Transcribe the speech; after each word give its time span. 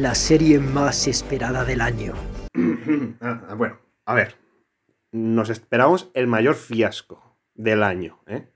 La 0.00 0.14
serie 0.14 0.58
más 0.58 1.06
esperada 1.08 1.64
del 1.64 1.80
año. 1.80 2.14
Ah, 3.20 3.54
bueno, 3.56 3.78
a 4.06 4.14
ver. 4.14 4.34
Nos 5.12 5.50
esperamos 5.50 6.10
el 6.14 6.26
mayor 6.26 6.54
fiasco 6.54 7.36
del 7.54 7.82
año, 7.82 8.18
¿eh? 8.26 8.48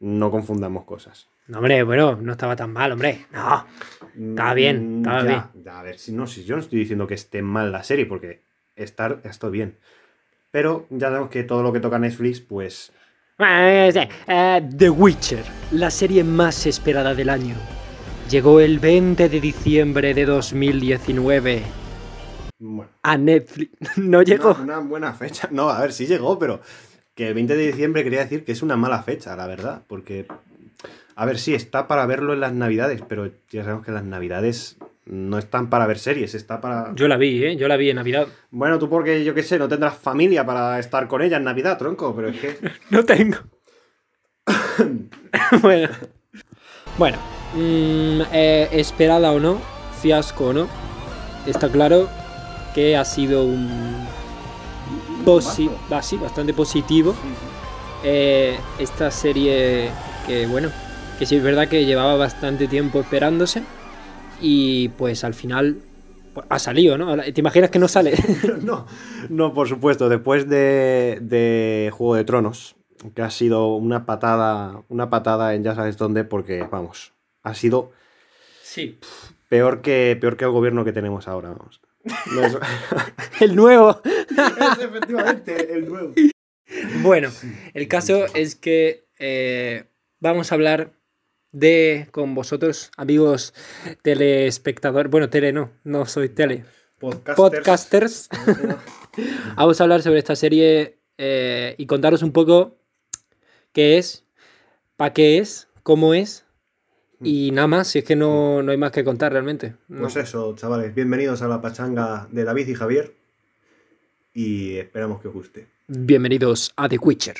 No 0.00 0.30
confundamos 0.30 0.84
cosas. 0.84 1.28
No, 1.48 1.58
hombre, 1.58 1.82
bueno, 1.82 2.16
no 2.16 2.32
estaba 2.32 2.56
tan 2.56 2.72
mal, 2.72 2.92
hombre. 2.92 3.26
No, 3.32 3.66
estaba 4.30 4.54
bien, 4.54 4.96
Mm, 4.96 4.98
estaba 4.98 5.18
ya, 5.22 5.28
bien. 5.52 5.64
ya, 5.64 5.78
a 5.80 5.82
ver, 5.82 5.98
si 5.98 6.12
no, 6.12 6.26
si 6.26 6.44
yo 6.44 6.56
no 6.56 6.62
estoy 6.62 6.78
diciendo 6.80 7.06
que 7.06 7.14
esté 7.14 7.42
mal 7.42 7.72
la 7.72 7.82
serie, 7.82 8.06
porque 8.06 8.42
estar, 8.74 9.20
está 9.24 9.48
bien. 9.48 9.78
Pero 10.50 10.86
ya 10.90 11.08
sabemos 11.08 11.30
que 11.30 11.42
todo 11.44 11.62
lo 11.62 11.72
que 11.72 11.80
toca 11.80 11.98
Netflix, 11.98 12.40
pues. 12.40 12.92
Eh, 13.38 13.92
The 14.76 14.90
Witcher, 14.90 15.44
la 15.72 15.90
serie 15.90 16.24
más 16.24 16.66
esperada 16.66 17.14
del 17.14 17.28
año. 17.28 17.54
Llegó 18.30 18.60
el 18.60 18.80
20 18.80 19.28
de 19.28 19.40
diciembre 19.40 20.12
de 20.12 20.24
2019 20.26 21.62
Bueno. 22.58 22.90
a 23.02 23.16
Netflix. 23.16 23.72
No 23.96 24.22
llegó. 24.22 24.50
Una, 24.54 24.62
una 24.62 24.78
buena 24.78 25.12
fecha. 25.12 25.48
No, 25.52 25.70
a 25.70 25.80
ver, 25.80 25.92
sí 25.92 26.06
llegó, 26.06 26.38
pero 26.38 26.60
que 27.14 27.28
el 27.28 27.34
20 27.34 27.56
de 27.56 27.66
diciembre 27.68 28.02
quería 28.02 28.20
decir 28.20 28.44
que 28.44 28.52
es 28.52 28.62
una 28.62 28.76
mala 28.76 29.02
fecha, 29.02 29.36
la 29.36 29.46
verdad. 29.46 29.82
Porque, 29.86 30.26
a 31.14 31.24
ver, 31.24 31.38
sí, 31.38 31.54
está 31.54 31.86
para 31.86 32.04
verlo 32.06 32.32
en 32.32 32.40
las 32.40 32.52
navidades, 32.52 33.00
pero 33.08 33.30
ya 33.50 33.62
sabemos 33.62 33.84
que 33.86 33.92
las 33.92 34.04
navidades 34.04 34.76
no 35.04 35.38
están 35.38 35.70
para 35.70 35.86
ver 35.86 36.00
series, 36.00 36.34
está 36.34 36.60
para... 36.60 36.92
Yo 36.96 37.06
la 37.06 37.16
vi, 37.16 37.44
¿eh? 37.44 37.56
Yo 37.56 37.68
la 37.68 37.76
vi 37.76 37.90
en 37.90 37.96
Navidad. 37.96 38.26
Bueno, 38.50 38.76
tú 38.80 38.88
porque, 38.88 39.22
yo 39.22 39.34
qué 39.34 39.44
sé, 39.44 39.56
no 39.56 39.68
tendrás 39.68 39.96
familia 39.96 40.44
para 40.44 40.80
estar 40.80 41.06
con 41.06 41.22
ella 41.22 41.36
en 41.36 41.44
Navidad, 41.44 41.78
tronco, 41.78 42.14
pero 42.16 42.28
es 42.30 42.40
que... 42.40 42.58
No 42.90 43.04
tengo. 43.04 43.36
bueno. 45.62 45.88
Bueno. 46.98 47.35
Mm, 47.54 48.20
eh, 48.32 48.68
esperada 48.72 49.32
o 49.32 49.40
no, 49.40 49.58
fiasco 50.00 50.46
o 50.48 50.52
no, 50.52 50.66
está 51.46 51.68
claro 51.68 52.08
que 52.74 52.96
ha 52.96 53.04
sido 53.04 53.44
un... 53.44 54.06
posi- 55.24 55.70
ah, 55.90 56.02
sí, 56.02 56.16
bastante 56.16 56.52
positivo. 56.54 57.14
Eh, 58.04 58.58
esta 58.78 59.10
serie 59.10 59.90
que, 60.26 60.46
bueno, 60.46 60.68
que 61.18 61.26
sí 61.26 61.36
es 61.36 61.42
verdad 61.42 61.68
que 61.68 61.84
llevaba 61.86 62.16
bastante 62.16 62.68
tiempo 62.68 63.00
esperándose 63.00 63.62
y 64.40 64.90
pues 64.90 65.24
al 65.24 65.32
final 65.34 65.78
pues, 66.34 66.46
ha 66.50 66.58
salido, 66.58 66.98
¿no? 66.98 67.16
¿Te 67.16 67.40
imaginas 67.40 67.70
que 67.70 67.78
no 67.78 67.88
sale? 67.88 68.14
no, 68.62 68.86
no, 69.30 69.54
por 69.54 69.68
supuesto, 69.68 70.08
después 70.10 70.48
de, 70.48 71.18
de 71.22 71.90
Juego 71.96 72.14
de 72.16 72.24
Tronos, 72.24 72.76
que 73.14 73.22
ha 73.22 73.30
sido 73.30 73.74
una 73.74 74.04
patada, 74.04 74.82
una 74.88 75.08
patada 75.08 75.54
en 75.54 75.64
ya 75.64 75.74
sabes 75.74 75.96
dónde, 75.96 76.24
porque, 76.24 76.68
vamos, 76.70 77.14
ha 77.46 77.54
sido 77.54 77.92
sí. 78.60 78.98
peor 79.48 79.80
que, 79.80 80.18
peor 80.20 80.36
que 80.36 80.44
el 80.44 80.50
gobierno 80.50 80.84
que 80.84 80.92
tenemos 80.92 81.28
ahora, 81.28 81.50
vamos. 81.50 81.80
No 82.34 82.44
es, 82.44 82.58
El 83.40 83.54
nuevo. 83.54 84.00
es 84.04 84.84
efectivamente 84.84 85.72
el 85.72 85.88
nuevo. 85.88 86.12
Bueno, 87.02 87.30
el 87.72 87.86
caso 87.86 88.26
es 88.34 88.56
que 88.56 89.06
eh, 89.20 89.84
vamos 90.18 90.50
a 90.50 90.56
hablar 90.56 90.92
de, 91.52 92.08
con 92.10 92.34
vosotros, 92.34 92.90
amigos 92.96 93.54
telespectadores, 94.02 95.10
bueno, 95.10 95.30
tele 95.30 95.52
no, 95.52 95.70
no 95.84 96.06
soy 96.06 96.28
tele, 96.28 96.64
Podcasters. 96.98 97.36
podcasters, 97.36 98.28
vamos 99.56 99.80
a 99.80 99.84
hablar 99.84 100.02
sobre 100.02 100.18
esta 100.18 100.34
serie 100.34 100.98
eh, 101.18 101.76
y 101.78 101.86
contaros 101.86 102.22
un 102.22 102.32
poco 102.32 102.76
qué 103.72 103.98
es, 103.98 104.24
para 104.96 105.12
qué 105.12 105.38
es, 105.38 105.68
cómo 105.84 106.12
es 106.12 106.45
y 107.22 107.50
nada 107.50 107.66
más, 107.66 107.88
si 107.88 108.00
es 108.00 108.04
que 108.04 108.16
no, 108.16 108.62
no 108.62 108.72
hay 108.72 108.78
más 108.78 108.92
que 108.92 109.04
contar 109.04 109.32
realmente. 109.32 109.74
No. 109.88 110.02
Pues 110.02 110.16
eso, 110.16 110.54
chavales, 110.54 110.94
bienvenidos 110.94 111.42
a 111.42 111.48
la 111.48 111.60
pachanga 111.60 112.28
de 112.30 112.44
David 112.44 112.68
y 112.68 112.74
Javier. 112.74 113.14
Y 114.34 114.76
esperamos 114.76 115.22
que 115.22 115.28
os 115.28 115.34
guste. 115.34 115.66
Bienvenidos 115.88 116.72
a 116.76 116.88
The 116.88 116.98
Witcher. 116.98 117.36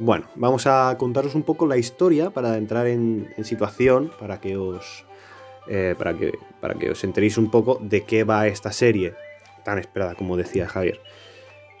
Bueno, 0.00 0.28
vamos 0.36 0.66
a 0.66 0.94
contaros 0.96 1.34
un 1.34 1.42
poco 1.42 1.66
la 1.66 1.76
historia 1.76 2.30
para 2.30 2.56
entrar 2.56 2.86
en, 2.86 3.34
en 3.36 3.44
situación, 3.44 4.12
para 4.18 4.40
que 4.40 4.56
os. 4.56 5.07
Eh, 5.68 5.94
para, 5.98 6.14
que, 6.14 6.32
para 6.60 6.74
que 6.74 6.90
os 6.90 7.04
enteréis 7.04 7.36
un 7.38 7.50
poco 7.50 7.78
de 7.82 8.02
qué 8.04 8.24
va 8.24 8.46
esta 8.46 8.72
serie 8.72 9.14
tan 9.64 9.78
esperada, 9.78 10.14
como 10.14 10.36
decía 10.36 10.66
Javier. 10.68 11.00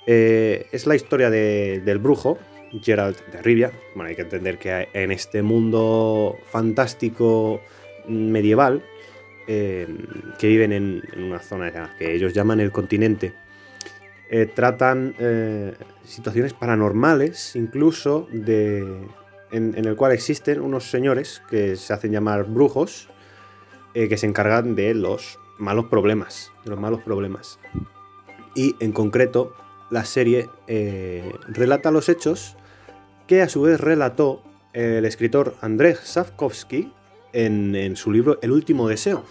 Eh, 0.06 0.66
es 0.72 0.86
la 0.86 0.94
historia 0.94 1.30
de- 1.30 1.80
del 1.84 1.98
brujo, 1.98 2.38
Gerald 2.82 3.16
de 3.32 3.40
Rivia. 3.42 3.72
Bueno, 3.94 4.08
hay 4.10 4.16
que 4.16 4.22
entender 4.22 4.58
que 4.58 4.88
en 4.92 5.10
este 5.10 5.42
mundo 5.42 6.36
fantástico 6.50 7.60
medieval, 8.08 8.82
eh, 9.46 9.86
que 10.38 10.46
viven 10.48 10.72
en, 10.72 11.02
una 11.16 11.38
zona 11.40 11.94
que 11.98 12.14
ellos 12.14 12.34
llaman 12.34 12.60
el 12.60 12.70
continente, 12.72 13.32
tratan 14.54 15.14
situaciones 16.04 16.52
paranormales, 16.52 17.56
incluso 17.56 18.28
de, 18.30 18.84
en 19.50 19.74
el 19.86 19.96
cual 19.96 20.12
existen 20.12 20.60
unos 20.60 20.90
señores 20.90 21.40
que 21.48 21.76
se 21.76 21.94
hacen 21.94 22.12
llamar 22.12 22.44
brujos, 22.44 23.08
eh, 23.98 24.08
que 24.08 24.16
se 24.16 24.28
encargan 24.28 24.76
de 24.76 24.94
los 24.94 25.40
malos 25.58 25.86
problemas, 25.86 26.52
de 26.62 26.70
los 26.70 26.78
malos 26.78 27.00
problemas. 27.00 27.58
Y 28.54 28.76
en 28.78 28.92
concreto, 28.92 29.56
la 29.90 30.04
serie 30.04 30.48
eh, 30.68 31.32
relata 31.48 31.90
los 31.90 32.08
hechos 32.08 32.56
que 33.26 33.42
a 33.42 33.48
su 33.48 33.62
vez 33.62 33.80
relató 33.80 34.40
el 34.72 35.04
escritor 35.04 35.56
Andrzej 35.62 35.96
Sapkowski 35.96 36.92
en, 37.32 37.96
su 37.96 38.12
libro 38.12 38.38
El 38.40 38.52
último 38.52 38.86
deseo, 38.86 39.24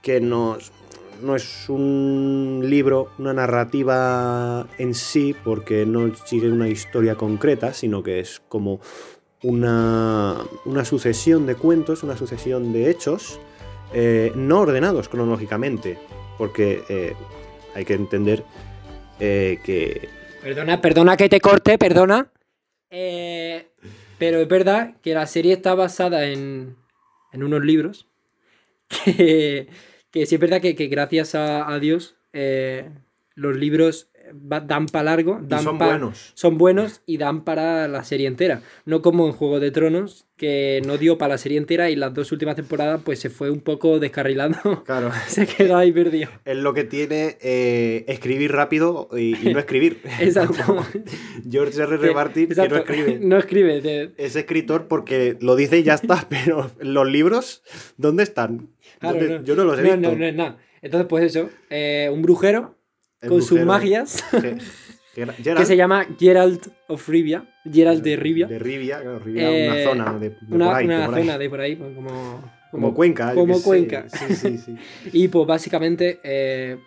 que 0.00 0.22
no 0.22 0.56
es 0.56 1.68
un 1.68 2.62
libro, 2.64 3.10
una 3.18 3.34
narrativa 3.34 4.66
en 4.78 4.94
sí, 4.94 5.36
porque 5.44 5.84
no 5.84 6.10
sigue 6.24 6.50
una 6.50 6.68
historia 6.68 7.16
concreta, 7.16 7.74
sino 7.74 8.02
que 8.02 8.20
es 8.20 8.40
como 8.48 8.80
una 9.42 10.46
sucesión 10.84 11.44
de 11.44 11.56
cuentos, 11.56 12.02
una 12.02 12.16
sucesión 12.16 12.72
de 12.72 12.88
hechos, 12.88 13.38
eh, 13.94 14.32
no 14.34 14.60
ordenados 14.60 15.08
cronológicamente, 15.08 15.98
porque 16.36 16.82
eh, 16.88 17.14
hay 17.74 17.84
que 17.84 17.94
entender 17.94 18.44
eh, 19.20 19.58
que... 19.64 20.08
Perdona, 20.42 20.80
perdona 20.80 21.16
que 21.16 21.28
te 21.28 21.40
corte, 21.40 21.78
perdona. 21.78 22.30
Pero 22.90 24.40
es 24.40 24.48
verdad 24.48 24.96
que 25.00 25.14
la 25.14 25.26
serie 25.26 25.52
está 25.52 25.74
basada 25.74 26.26
en, 26.26 26.76
en 27.32 27.42
unos 27.42 27.64
libros 27.64 28.06
que, 29.04 29.68
que 30.10 30.26
sí 30.26 30.34
es 30.34 30.40
verdad 30.40 30.60
que, 30.60 30.74
que 30.74 30.86
gracias 30.86 31.34
a, 31.34 31.78
Dios 31.78 32.16
los 33.34 33.56
libros 33.56 34.10
va- 34.50 34.60
dan 34.60 34.86
para 34.86 35.04
largo, 35.04 35.40
y 35.42 35.46
dan 35.48 35.62
son 35.62 35.76
pa- 35.78 35.86
buenos. 35.88 36.32
son 36.34 36.56
buenos 36.56 37.02
y 37.06 37.18
dan 37.18 37.44
para 37.44 37.88
la 37.88 38.04
serie 38.04 38.26
entera. 38.28 38.62
No 38.84 39.02
como 39.02 39.26
en 39.26 39.32
Juego 39.32 39.60
de 39.60 39.70
Tronos, 39.70 40.26
que 40.36 40.80
no 40.86 40.98
dio 40.98 41.18
para 41.18 41.34
la 41.34 41.38
serie 41.38 41.58
entera 41.58 41.90
y 41.90 41.96
las 41.96 42.12
dos 42.14 42.32
últimas 42.32 42.56
temporadas 42.56 43.00
pues 43.04 43.18
se 43.20 43.30
fue 43.30 43.50
un 43.50 43.60
poco 43.60 43.98
descarrilando. 44.00 44.82
Claro, 44.84 45.10
se 45.28 45.46
quedó 45.46 45.76
ahí 45.76 45.92
perdido. 45.92 46.30
es 46.44 46.56
lo 46.56 46.74
que 46.74 46.84
tiene 46.84 47.36
eh, 47.40 48.04
escribir 48.08 48.52
rápido 48.52 49.08
y, 49.12 49.36
y 49.48 49.52
no 49.52 49.58
escribir. 49.58 50.00
Exacto. 50.20 50.84
George 51.50 51.80
R. 51.82 51.94
R. 51.96 52.14
Martin, 52.14 52.48
que 52.48 52.68
no 52.68 52.76
escribe. 52.76 53.18
No 53.20 53.36
escribe. 53.38 53.80
te- 53.80 54.12
Es 54.16 54.36
escritor 54.36 54.86
porque 54.88 55.36
lo 55.40 55.56
dice 55.56 55.78
y 55.78 55.82
ya 55.82 55.94
está, 55.94 56.26
pero 56.28 56.70
los 56.80 57.06
libros, 57.08 57.62
¿dónde 57.96 58.22
están? 58.22 58.70
Claro, 59.00 59.18
¿Dónde- 59.18 59.38
no. 59.40 59.44
Yo 59.44 59.56
no 59.56 59.64
los 59.64 59.78
he 59.78 59.82
no, 59.82 59.92
visto. 59.96 60.10
No, 60.12 60.16
no 60.18 60.24
es 60.26 60.34
nada. 60.34 60.56
Entonces, 60.82 61.06
pues 61.08 61.24
eso, 61.24 61.50
eh, 61.70 62.10
un 62.12 62.22
brujero 62.22 62.76
con 63.28 63.42
sus 63.42 63.60
magias 63.64 64.24
Ge- 64.30 64.58
que 65.56 65.64
se 65.64 65.76
llama 65.76 66.06
Geralt 66.18 66.66
of 66.88 67.08
Rivia. 67.08 67.44
Geralt 67.70 68.02
de 68.02 68.16
Rivia. 68.16 68.46
De 68.46 68.58
Rivia, 68.58 69.00
claro, 69.00 69.18
Rivia, 69.20 69.50
Eh, 69.50 69.68
una 69.68 69.90
zona 70.04 70.18
de, 70.18 70.30
de 70.30 70.36
una 70.50 70.66
por 70.66 70.74
ahí, 70.76 70.84
una 70.86 70.98
de 71.00 71.06
por 71.06 71.14
ahí. 71.14 71.22
zona 71.24 71.38
de 71.38 71.50
por 71.50 71.60
ahí, 71.60 71.76
como, 71.76 72.52
Como 72.70 72.94
Cuenca. 72.94 73.34
Como. 73.34 73.62
Cuenca. 73.62 74.06
Sí, 74.08 74.34
sí, 74.34 74.58
sí. 74.58 74.76
Y 75.12 75.28
pues 75.28 75.46
básicamente 75.46 76.20
eh, 76.24 76.78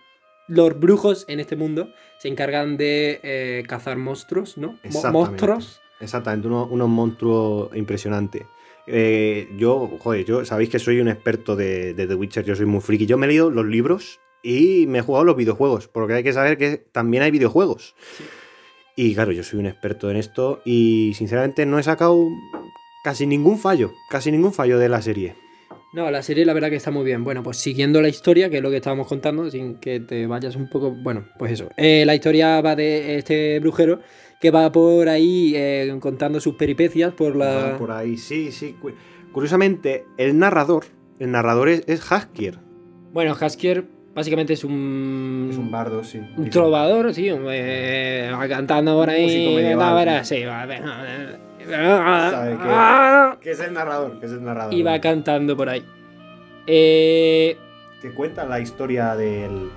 los 0.50 0.80
brujos 0.80 1.26
en 1.30 1.40
este 1.40 1.56
mundo 1.56 1.90
se 2.20 2.28
encargan 2.28 2.78
de 2.78 3.20
eh, 3.24 3.64
cazar 3.68 3.98
monstruos, 3.98 4.58
¿no? 4.58 4.78
Exactamente. 4.84 5.12
Monstruos. 5.30 5.82
Exactamente, 6.00 6.48
uno- 6.48 6.68
unos 6.70 6.90
monstruos 6.90 7.76
impresionantes. 7.76 8.44
Eh, 8.86 9.50
yo, 9.58 9.98
joder, 10.00 10.24
yo 10.26 10.46
sabéis 10.46 10.70
que 10.70 10.80
soy 10.80 11.00
un 11.02 11.08
experto 11.10 11.56
de, 11.56 11.94
de 11.94 12.08
The 12.08 12.14
Witcher, 12.16 12.46
yo 12.46 12.56
soy 12.56 12.66
muy 12.66 12.82
friki. 12.82 13.06
Yo 13.06 13.18
me 13.18 13.26
he 13.26 13.30
leído 13.30 13.50
los 13.50 13.66
libros 13.66 14.20
y 14.48 14.88
me 14.88 15.00
he 15.00 15.02
jugado 15.02 15.26
los 15.26 15.36
videojuegos, 15.36 15.88
porque 15.90 16.14
hay 16.14 16.24
que 16.24 16.32
saber 16.32 16.58
que 16.58 16.78
también 16.78 17.24
hay 17.24 17.32
videojuegos. 17.32 17.96
Sí. 18.18 18.24
Y 18.96 19.14
claro, 19.14 19.32
yo 19.32 19.44
soy 19.44 19.60
un 19.60 19.66
experto 19.66 20.10
en 20.10 20.18
esto 20.18 20.62
y 20.66 21.12
sinceramente 21.16 21.66
no 21.66 21.78
he 21.78 21.84
sacado 21.84 22.26
casi 23.04 23.28
ningún 23.28 23.60
fallo, 23.60 23.92
casi 24.10 24.32
ningún 24.32 24.54
fallo 24.54 24.80
de 24.80 24.90
la 24.90 25.02
serie. 25.02 25.36
No, 25.94 26.10
la 26.12 26.22
serie 26.24 26.46
la 26.46 26.54
verdad 26.54 26.70
que 26.70 26.76
está 26.78 26.92
muy 26.92 27.06
bien. 27.06 27.24
Bueno, 27.24 27.44
pues 27.44 27.58
siguiendo 27.58 28.02
la 28.02 28.10
historia, 28.10 28.50
que 28.50 28.58
es 28.58 28.64
lo 28.64 28.70
que 28.70 28.78
estábamos 28.78 29.08
contando, 29.08 29.50
sin 29.52 29.80
que 29.80 30.00
te 30.00 30.28
vayas 30.28 30.56
un 30.56 30.70
poco... 30.70 30.92
Bueno, 30.92 31.26
pues 31.38 31.52
eso. 31.54 31.70
Eh, 31.78 32.04
la 32.06 32.16
historia 32.16 32.60
va 32.62 32.76
de 32.76 33.18
este 33.18 33.60
brujero 33.60 34.00
que 34.42 34.52
va 34.52 34.72
por 34.72 35.10
ahí 35.10 35.54
eh, 35.56 35.96
contando 36.00 36.40
sus 36.40 36.56
peripecias 36.56 37.14
por 37.14 37.36
la... 37.36 37.76
Por 37.78 37.92
ahí, 37.92 38.18
sí, 38.18 38.52
sí. 38.52 38.76
Cu- 38.82 38.92
Curiosamente, 39.32 40.06
el 40.18 40.38
narrador, 40.40 40.86
el 41.20 41.32
narrador 41.32 41.70
es, 41.70 41.84
es 41.88 42.02
Haskier. 42.12 42.60
Bueno, 43.14 43.36
Haskier 43.40 43.86
básicamente 44.18 44.54
es 44.54 44.64
un... 44.64 45.48
Es 45.52 45.58
un 45.58 45.70
bardo, 45.72 46.04
sí. 46.04 46.20
Un 46.36 46.50
trovador, 46.50 47.14
sí, 47.14 47.30
eh, 47.30 48.32
va 48.34 48.48
cantando 48.50 48.96
por 48.96 49.10
ahí. 49.12 49.56
medieval, 49.56 49.94
va, 49.94 49.94
verá, 49.94 50.24
sí. 50.26 50.38
sí, 50.38 50.44
va, 50.46 50.66
va, 50.66 52.30
Sabe 52.32 53.38
que- 53.42 53.52
es 53.52 53.60
el 53.60 53.74
narrador, 53.74 54.20
que 54.20 54.26
es 54.26 54.32
el 54.32 54.44
narrador. 54.44 54.74
y 54.74 54.82
va 54.82 55.00
cantando 55.00 55.56
por 55.56 55.70
ahí. 55.70 55.86
Eh, 56.66 57.58
que 58.02 58.12
cuenta 58.12 58.46
la 58.46 58.60
historia 58.60 59.16
del, 59.16 59.70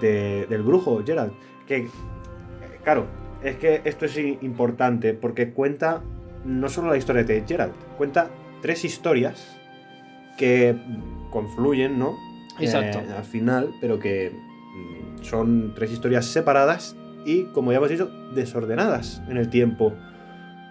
de- 0.00 0.46
del 0.48 0.62
brujo 0.62 1.02
Gerald. 1.04 1.32
Que, 1.66 1.76
eh, 1.76 1.88
claro, 2.82 3.06
es 3.42 3.56
que 3.56 3.82
esto 3.84 4.06
es 4.06 4.16
importante 4.16 5.12
porque 5.14 5.50
cuenta 5.50 6.02
no 6.44 6.68
solo 6.68 6.90
la 6.90 6.96
historia 6.96 7.24
de 7.24 7.42
Gerald, 7.46 7.72
cuenta 7.98 8.28
tres 8.62 8.84
historias 8.84 9.56
que 10.38 10.74
confluyen, 11.30 11.98
¿no? 11.98 12.14
Exacto. 12.60 12.98
Eh, 12.98 13.14
al 13.16 13.24
final, 13.24 13.74
pero 13.80 13.98
que 13.98 14.30
mm, 14.30 15.24
son 15.24 15.72
tres 15.74 15.90
historias 15.92 16.26
separadas 16.26 16.96
y, 17.24 17.44
como 17.46 17.72
ya 17.72 17.78
hemos 17.78 17.90
dicho, 17.90 18.10
desordenadas 18.34 19.22
en 19.28 19.36
el 19.36 19.48
tiempo. 19.48 19.92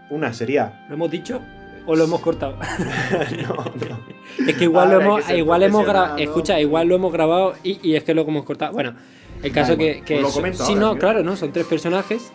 Una 0.09 0.33
sería. 0.33 0.85
¿Lo 0.89 0.95
hemos 0.95 1.11
dicho 1.11 1.41
o 1.85 1.95
lo 1.95 2.05
hemos 2.05 2.21
cortado? 2.21 2.57
no, 3.47 3.55
no. 3.55 4.13
Es 4.47 4.55
que 4.55 4.63
igual 4.63 4.91
Ahora 4.91 4.97
lo 4.97 5.01
hemos, 5.03 5.29
igual 5.31 5.63
hemos 5.63 5.85
grabado. 5.85 6.17
Escucha, 6.17 6.59
igual 6.59 6.87
lo 6.87 6.95
hemos 6.95 7.11
grabado 7.11 7.53
y, 7.63 7.79
y 7.87 7.95
es 7.95 8.03
que 8.03 8.13
lo 8.13 8.21
hemos 8.21 8.45
cortado. 8.45 8.71
Bueno, 8.71 8.95
el 9.43 9.51
caso 9.51 9.77
que, 9.77 10.01
que 10.01 10.21
pues 10.21 10.57
lo 10.57 10.65
sí, 10.65 10.75
no, 10.75 10.97
claro, 10.97 11.23
no, 11.23 11.35
son 11.35 11.51
tres 11.51 11.65
personajes 11.67 12.31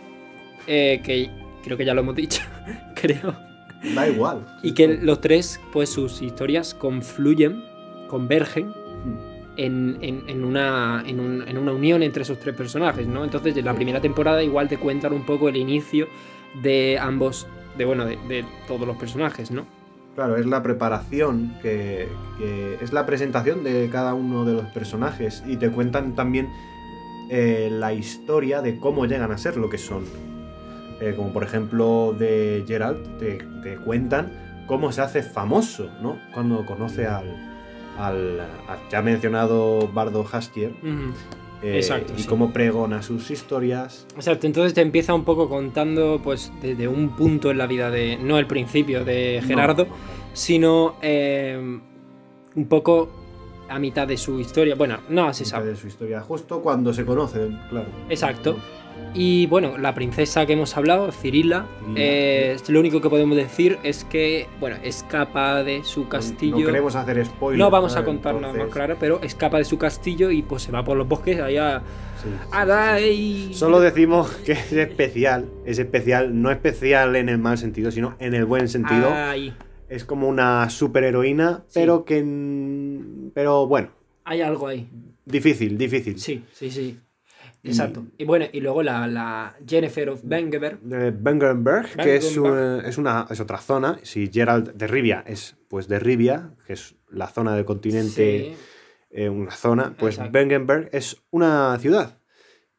eh, 0.67 1.01
que 1.03 1.31
creo 1.65 1.77
que 1.77 1.85
ya 1.85 1.94
lo 1.94 2.03
hemos 2.03 2.15
dicho, 2.15 2.43
creo. 2.94 3.35
Da 3.94 4.06
igual. 4.06 4.44
Y 4.62 4.73
que 4.73 4.89
los 4.89 5.21
tres, 5.21 5.61
pues 5.73 5.89
sus 5.89 6.21
historias 6.21 6.75
confluyen, 6.75 7.65
convergen 8.09 8.73
en, 9.58 10.44
una, 10.44 11.02
en, 11.06 11.20
un- 11.20 11.44
en 11.46 11.58
una 11.58 11.72
unión 11.72 12.02
entre 12.02 12.22
esos 12.22 12.38
tres 12.38 12.55
personajes, 12.55 13.06
¿no? 13.06 13.25
Entonces, 13.25 13.56
en 13.56 13.64
la 13.64 13.75
primera 13.75 14.00
temporada 14.00 14.43
igual 14.43 14.69
te 14.69 14.78
cuentan 14.78 15.12
un 15.12 15.26
poco 15.26 15.49
el 15.49 15.56
inicio 15.56 16.06
de 16.62 16.99
ambos, 16.99 17.46
de 17.76 17.84
bueno, 17.84 18.05
de, 18.06 18.44
todos 18.66 18.87
los 18.87 18.96
personajes, 18.96 19.50
¿no? 19.50 19.66
Claro, 20.14 20.37
es 20.37 20.46
la 20.46 20.62
preparación, 20.62 21.55
que, 21.60 22.08
es 22.81 22.93
la 22.93 23.05
presentación 23.05 23.62
de 23.64 23.88
cada 23.90 24.14
uno 24.14 24.44
de 24.44 24.55
los 24.55 24.64
personajes 24.66 25.44
y 25.46 25.56
te 25.56 25.70
cuentan 25.70 26.14
también 26.14 26.49
eh, 27.31 27.69
la 27.70 27.93
historia 27.93 28.62
de 28.62 28.78
cómo 28.78 29.06
llegan 29.06 29.32
a 29.32 29.38
ser 29.38 29.56
lo 29.56 29.69
que 29.69 29.78
son. 29.78 30.05
Eh, 31.00 31.14
como 31.16 31.32
por 31.32 31.44
ejemplo 31.44 32.14
de 32.19 32.64
Geralt, 32.66 33.19
te, 33.19 33.38
te 33.62 33.76
cuentan 33.76 34.64
cómo 34.66 34.90
se 34.90 35.00
hace 35.02 35.22
famoso, 35.22 35.88
¿no? 36.02 36.19
Cuando 36.34 36.66
conoce 36.66 37.06
al, 37.06 37.48
al, 37.99 38.41
al 38.41 38.79
ya 38.91 39.03
mencionado 39.03 39.89
Bardo 39.93 40.25
Haskier 40.31 40.73
eh, 41.62 41.77
Exacto, 41.77 42.12
y 42.17 42.23
sí. 42.23 42.29
cómo 42.29 42.53
pregona 42.53 43.03
sus 43.03 43.31
historias. 43.31 44.06
Exacto, 44.15 44.47
entonces 44.47 44.75
te 44.75 44.81
empieza 44.81 45.12
un 45.12 45.25
poco 45.25 45.49
contando, 45.49 46.21
pues, 46.23 46.53
desde 46.62 46.87
un 46.87 47.17
punto 47.17 47.50
en 47.50 47.59
la 47.59 47.67
vida 47.67 47.91
de, 47.91 48.17
no 48.17 48.39
el 48.39 48.47
principio 48.47 49.05
de 49.05 49.43
Gerardo, 49.45 49.87
No, 49.87 49.95
sino 50.33 50.95
eh, 51.03 51.81
un 52.55 52.69
poco 52.69 53.09
a 53.69 53.79
mitad 53.81 54.06
de 54.06 54.17
su 54.17 54.39
historia. 54.39 54.77
Bueno, 54.77 54.99
no 55.09 55.35
se 55.35 55.43
mitad 55.44 55.59
sabe. 55.59 55.71
de 55.71 55.77
su 55.77 55.89
historia, 55.89 56.21
justo 56.21 56.62
cuando 56.62 56.93
se 56.94 57.05
conocen, 57.05 57.59
claro. 57.69 57.89
Exacto. 58.09 58.56
Y 59.14 59.46
bueno, 59.46 59.79
la 59.79 59.94
princesa 59.94 60.44
que 60.46 60.52
hemos 60.52 60.76
hablado, 60.76 61.11
Cirila, 61.12 61.67
eh, 61.96 62.56
lo 62.69 62.79
único 62.79 63.00
que 63.00 63.08
podemos 63.08 63.37
decir 63.37 63.79
es 63.82 64.05
que, 64.05 64.46
bueno, 64.61 64.76
escapa 64.82 65.64
de 65.64 65.82
su 65.82 66.08
castillo. 66.08 66.58
No 66.58 66.67
queremos 66.67 66.94
hacer 66.94 67.25
spoilers. 67.25 67.58
No 67.58 67.70
vamos 67.70 67.96
a 67.96 68.05
contar 68.05 68.35
nada 68.35 68.52
más 68.52 68.69
claro, 68.69 68.96
pero 69.00 69.20
escapa 69.23 69.58
de 69.58 69.64
su 69.64 69.79
castillo 69.79 70.31
y 70.31 70.43
pues 70.43 70.62
se 70.62 70.73
va 70.73 70.85
por 70.85 70.96
los 70.96 71.08
bosques 71.08 71.40
allá 71.40 71.82
sí, 72.23 72.29
y- 73.50 73.55
Solo 73.55 73.81
decimos 73.81 74.31
que 74.44 74.52
es 74.52 74.73
especial. 74.73 75.46
Es 75.64 75.79
especial, 75.79 76.41
no 76.41 76.50
especial 76.50 77.17
en 77.17 77.29
el 77.29 77.38
mal 77.38 77.58
sentido, 77.58 77.91
sino 77.91 78.14
en 78.19 78.34
el 78.34 78.44
buen 78.44 78.69
sentido. 78.69 79.11
Ahí. 79.12 79.55
Es 79.88 80.05
como 80.05 80.29
una 80.29 80.69
superheroína, 80.69 81.64
pero 81.73 82.05
que. 82.05 82.23
Pero 83.34 83.67
bueno, 83.67 83.88
Hay 84.25 84.43
algo 84.43 84.69
ahí. 84.69 84.88
difícil, 85.25 85.79
difícil. 85.79 86.19
Sí, 86.20 86.44
sí, 86.52 86.70
sí. 86.70 86.99
Exacto. 87.69 88.05
Y 88.19 88.25
bueno, 88.25 88.47
y 88.53 88.61
luego 88.61 88.82
la, 88.82 89.06
la 89.06 89.56
Jennifer 89.67 90.09
of 90.11 90.20
Bengeber. 90.25 90.79
De 90.81 91.11
Bengenberg, 91.11 91.88
que 92.03 92.17
es, 92.17 92.37
un- 92.37 92.82
es, 92.85 92.99
una, 92.99 93.26
es 93.31 93.41
otra 93.41 93.59
zona. 93.59 93.99
Si 94.03 94.31
Gerald 94.32 94.75
de 94.75 94.87
Rivia 94.87 95.25
es 95.26 95.56
pues 95.69 95.88
de 95.88 95.99
Rivia, 95.99 96.50
que 96.67 96.73
es 96.75 96.97
la 97.11 97.26
zona 97.29 97.55
del 97.55 97.65
continente, 97.65 98.55
Sí. 98.55 98.56
eh, 99.11 99.29
una 99.29 99.50
zona, 99.53 99.94
pues 99.99 100.15
Exacto. 100.17 100.32
Bengenberg 100.32 100.88
es 100.93 101.23
una 101.31 101.76
ciudad 101.81 102.19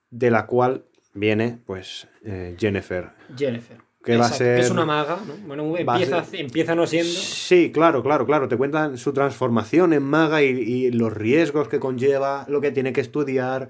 de 0.09 0.31
la 0.31 0.45
cual 0.45 0.85
viene 1.13 1.59
pues 1.65 2.07
eh, 2.23 2.55
Jennifer. 2.59 3.09
Jennifer. 3.37 3.77
Que 4.01 4.15
va 4.15 4.23
a 4.23 4.27
Exacto, 4.27 4.43
ser- 4.45 4.55
Que 4.55 4.61
es 4.61 4.71
una 4.71 4.85
maga, 4.85 5.19
¿no? 5.27 5.35
Bueno, 5.45 5.75
empieza, 5.77 6.23
ser- 6.23 6.39
empieza 6.39 6.73
no 6.73 6.87
siendo. 6.87 7.11
Sí, 7.11 7.69
claro, 7.73 8.01
claro, 8.01 8.25
claro. 8.25 8.47
Te 8.47 8.55
cuentan 8.55 8.97
su 8.97 9.11
transformación 9.11 9.91
en 9.91 10.03
maga 10.03 10.41
y, 10.41 10.47
y 10.47 10.91
los 10.91 11.11
riesgos 11.13 11.67
que 11.67 11.79
conlleva, 11.79 12.45
lo 12.47 12.61
que 12.61 12.71
tiene 12.71 12.93
que 12.93 13.01
estudiar, 13.01 13.67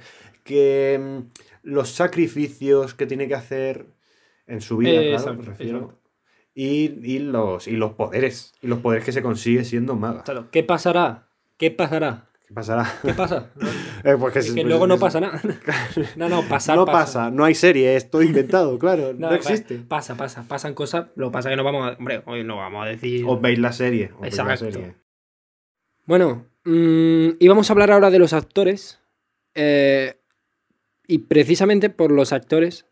que 0.50 1.00
mm, 1.00 1.20
los 1.64 1.90
sacrificios 1.92 2.94
que 2.96 3.06
tiene 3.06 3.28
que 3.28 3.36
hacer 3.36 3.86
en 4.48 4.62
su 4.62 4.78
vida, 4.78 4.92
Eh, 4.92 5.10
claro, 5.10 5.14
exacto, 5.14 5.40
me 5.44 5.46
refiero. 5.48 5.78
exacto. 5.78 6.00
Y, 6.56 6.92
y 7.04 7.20
los, 7.20 7.68
y 7.68 7.74
los 7.78 7.94
poderes, 7.94 8.54
y 8.62 8.68
los 8.68 8.80
poderes 8.80 9.06
que 9.06 9.12
se 9.12 9.22
consigue 9.22 9.64
siendo 9.64 9.96
maga. 9.96 10.24
Claro, 10.24 10.50
¿Qué 10.52 10.64
pasará? 10.64 11.28
¿Qué 11.58 11.72
pasará? 11.72 12.26
¿Qué 12.48 12.54
pasará? 12.54 12.92
¿Qué 13.04 13.14
pasa? 13.14 13.52
Eh, 14.04 14.16
pues 14.18 14.36
Es 14.38 14.48
se- 14.48 14.56
que 14.56 14.64
luego 14.64 14.88
no 14.88 14.94
es- 14.96 15.00
pasa 15.00 15.20
nada. 15.20 15.42
No, 16.16 16.30
no, 16.30 16.42
pasar 16.48 16.78
no 16.78 16.86
pasa. 16.86 17.30
no 17.30 17.44
hay 17.46 17.54
serie, 17.54 17.96
es 17.98 18.10
todo 18.10 18.22
inventado, 18.24 18.80
claro, 18.80 19.14
no, 19.18 19.34
existe. 19.34 19.76
Pasa, 19.78 20.16
pasa, 20.16 20.44
pasan 20.48 20.74
cosas. 20.74 21.08
Lo 21.16 21.28
que 21.30 21.34
pasa 21.34 21.50
es 21.50 21.54
que 21.54 21.58
no 21.58 21.64
vamos 21.66 21.86
a. 21.92 21.98
Hombre, 21.98 22.24
hoy 22.26 22.44
no 22.44 22.56
vamos 22.58 22.86
a 22.86 22.90
decir. 22.90 23.26
Os 23.28 23.40
veis 23.42 23.60
la 23.60 23.72
serie. 23.74 24.12
os 24.16 24.22
veis 24.22 24.38
la 24.38 24.44
Exacto. 24.54 24.72
serie. 24.72 24.96
Bueno, 26.06 26.46
mm, 26.66 27.30
y 27.40 27.48
vamos 27.48 27.70
a 27.70 27.74
hablar 27.74 27.92
ahora 27.92 28.10
de 28.10 28.20
los 28.20 28.34
actores. 28.34 29.00
eh, 29.56 30.19
y 31.10 31.18
precisamente 31.20 31.90
por 31.90 32.12
los 32.12 32.32
actores 32.32 32.86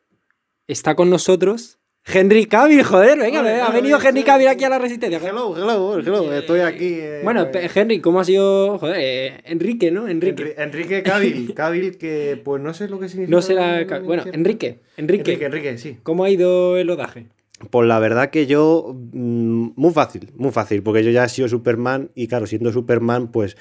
está 0.68 0.96
con 0.96 1.10
nosotros 1.10 1.80
Henry 2.10 2.46
Cavill, 2.46 2.84
joder, 2.84 3.20
venga, 3.20 3.66
ha 3.68 3.70
venido 3.72 4.00
Henry 4.02 4.24
Cavill 4.24 4.48
aquí 4.48 4.64
a 4.64 4.70
la 4.70 4.80
Resistencia. 4.80 5.20
Hello, 5.22 5.54
hello, 5.58 6.00
hello, 6.00 6.34
estoy 6.34 6.62
aquí. 6.62 6.94
eh, 7.02 7.20
Bueno, 7.22 7.42
eh, 7.42 7.46
pe- 7.48 7.70
Henry, 7.76 8.00
¿cómo 8.00 8.22
ha 8.22 8.24
sido? 8.24 8.80
Joder, 8.80 8.96
eh, 8.98 9.42
Enrique, 9.44 9.92
¿no? 9.92 10.08
Enrique. 10.08 10.42
Enri- 10.42 10.54
Enrique 10.58 11.04
Cavill, 11.04 11.54
Cavill 11.56 11.98
que 11.98 12.42
pues 12.46 12.62
no 12.64 12.74
sé 12.74 12.88
lo 12.88 12.98
que 12.98 13.10
significa. 13.10 13.36
No 13.36 13.42
será. 13.42 13.86
Bueno, 14.06 14.24
Enrique, 14.32 14.80
Enrique, 14.96 15.32
Enrique, 15.34 15.46
Enrique, 15.46 15.78
sí. 15.78 15.98
¿cómo 16.02 16.24
ha 16.24 16.30
ido 16.30 16.78
el 16.78 16.88
rodaje? 16.88 17.28
Pues 17.72 17.86
la 17.90 18.00
verdad 18.00 18.30
que 18.30 18.48
yo, 18.48 18.96
mm, 19.12 19.72
muy 19.76 19.92
fácil, 19.92 20.32
muy 20.36 20.52
fácil, 20.52 20.84
porque 20.84 21.04
yo 21.04 21.12
ya 21.12 21.26
he 21.26 21.30
sido 21.30 21.50
Superman 21.50 22.12
y 22.16 22.28
claro, 22.30 22.48
siendo 22.48 22.72
Superman, 22.72 23.34
pues 23.34 23.58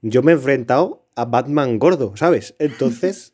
yo 0.00 0.22
me 0.22 0.32
he 0.32 0.36
enfrentado 0.36 1.04
a 1.16 1.26
Batman 1.26 1.78
gordo, 1.78 2.16
¿sabes? 2.16 2.54
Entonces, 2.58 3.33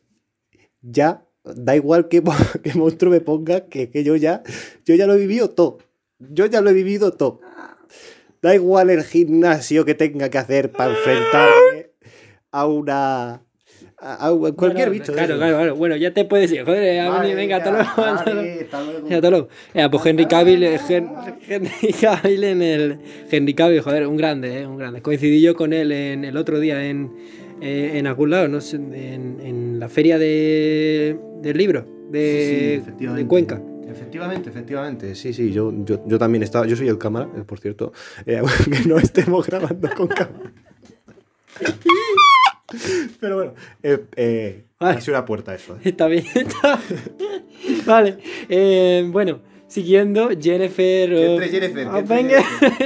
ya 0.81 1.23
da 1.43 1.75
igual 1.75 2.07
qué, 2.07 2.21
mo- 2.21 2.33
qué 2.63 2.73
monstruo 2.73 3.11
me 3.11 3.21
ponga, 3.21 3.61
que, 3.67 3.89
que 3.89 4.03
yo 4.03 4.15
ya, 4.15 4.43
yo 4.85 4.95
ya 4.95 5.07
lo 5.07 5.13
he 5.13 5.17
vivido 5.17 5.49
todo. 5.49 5.79
Yo 6.19 6.45
ya 6.45 6.61
lo 6.61 6.69
he 6.69 6.73
vivido 6.73 7.11
todo. 7.13 7.41
Da 8.41 8.55
igual 8.55 8.89
el 8.89 9.03
gimnasio 9.03 9.85
que 9.85 9.93
tenga 9.95 10.29
que 10.29 10.37
hacer 10.37 10.71
para 10.71 10.91
enfrentarme 10.91 11.91
a 12.51 12.65
una... 12.67 13.43
a, 13.99 14.27
a 14.27 14.31
cualquier 14.55 14.89
Bueno, 14.89 14.91
bicho. 14.91 15.13
Claro, 15.13 15.37
claro, 15.37 15.57
claro. 15.57 15.75
Bueno, 15.75 15.95
ya 15.95 16.11
te 16.13 16.25
puedes 16.25 16.51
ir. 16.51 16.63
Joder, 16.65 17.07
Vale, 17.09 17.35
venga, 17.35 17.57
hasta 17.57 17.69
luego. 17.71 17.89
hasta 18.03 18.33
luego. 18.33 18.49
hasta 19.11 19.29
luego. 19.29 19.47
Pues 19.91 20.05
Henry 20.07 20.25
Cavill, 20.25 20.63
eh, 20.63 20.79
Hen- 20.89 21.11
Henry 21.47 21.93
Cavill 22.01 22.43
en 22.43 22.61
el. 22.63 22.99
Henry 23.29 23.53
Cavill, 23.53 23.81
joder, 23.81 24.07
un 24.07 24.17
grande, 24.17 24.61
eh, 24.61 24.65
un 24.67 24.77
grande. 24.77 25.01
Coincidí 25.03 25.39
yo 25.41 25.53
con 25.55 25.71
él 25.73 25.91
en 25.91 26.25
el 26.25 26.35
otro 26.37 26.59
día 26.59 26.83
en, 26.83 27.11
eh, 27.61 27.91
en 27.95 28.07
algún 28.07 28.29
lado, 28.31 28.47
no 28.47 28.59
sé, 28.61 28.75
en, 28.77 29.39
en 29.41 29.79
la 29.79 29.87
feria 29.89 30.17
de, 30.17 31.17
del 31.41 31.57
libro 31.57 31.85
de, 32.09 32.81
de 32.97 33.25
Cuenca. 33.27 33.61
Efectivamente, 33.89 34.49
efectivamente. 34.49 35.15
Sí, 35.15 35.33
sí, 35.33 35.51
yo, 35.51 35.73
yo, 35.85 36.01
yo 36.07 36.17
también 36.17 36.43
estaba. 36.43 36.65
Yo 36.65 36.75
soy 36.75 36.87
el 36.87 36.97
cámara, 36.97 37.29
eh, 37.37 37.41
por 37.45 37.59
cierto. 37.59 37.91
eh, 38.25 38.41
que 38.71 38.87
no 38.87 38.97
estemos 38.97 39.45
grabando 39.45 39.89
con 39.95 40.07
cámara. 40.07 40.51
Pero 43.19 43.35
bueno, 43.35 43.53
eh, 43.83 43.99
eh, 44.15 44.63
Vale. 44.79 44.97
ha 44.97 45.01
sido 45.01 45.17
una 45.17 45.25
puerta 45.25 45.53
eso. 45.53 45.75
eh. 45.75 45.79
Está 45.89 46.07
bien. 46.07 46.23
está- 46.33 46.79
vale. 47.85 48.17
bueno, 49.11 49.39
siguiendo, 49.67 50.29
Jennifer. 50.39 51.13
Oh, 51.13 51.33
entre 51.33 51.49
Jennifer, 51.49 51.87
venga. 52.07 52.41